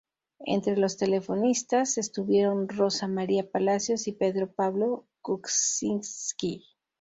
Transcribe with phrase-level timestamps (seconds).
[0.47, 6.65] Entre los telefonistas estuvieron Rosa María Palacios y Pedro Pablo Kuczynski.